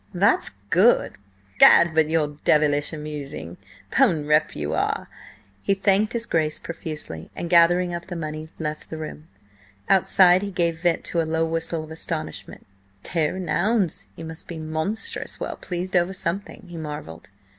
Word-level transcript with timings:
"That's 0.15 0.49
good! 0.71 1.19
Gad! 1.59 1.93
but 1.93 2.09
you're 2.09 2.39
devilish 2.43 2.91
amusing, 2.91 3.57
'pon 3.91 4.25
rep. 4.25 4.55
you 4.55 4.73
are!" 4.73 5.07
He 5.61 5.75
thanked 5.75 6.13
his 6.13 6.25
Grace 6.25 6.59
profusely 6.59 7.29
and 7.35 7.51
gathering 7.51 7.93
up 7.93 8.07
the 8.07 8.15
money, 8.15 8.49
left 8.57 8.89
the 8.89 8.97
room. 8.97 9.27
Outside 9.87 10.41
he 10.41 10.49
gave 10.49 10.81
vent 10.81 11.03
to 11.03 11.21
a 11.21 11.29
low 11.29 11.45
whistle 11.45 11.83
of 11.83 11.91
astonishment. 11.91 12.65
"Tare 13.03 13.35
an' 13.35 13.47
ouns! 13.47 14.07
he 14.15 14.23
must 14.23 14.47
be 14.47 14.57
monstrous 14.57 15.39
well 15.39 15.57
pleased 15.57 15.95
over 15.95 16.13
something!" 16.13 16.65
he 16.67 16.77
marvelled. 16.77 17.29